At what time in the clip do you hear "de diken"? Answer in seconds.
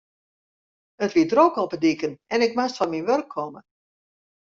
1.73-2.13